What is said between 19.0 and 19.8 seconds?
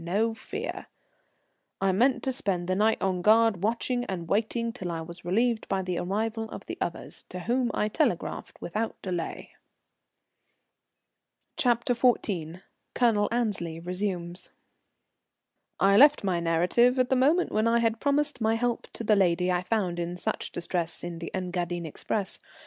the lady I